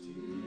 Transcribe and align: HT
HT 0.00 0.39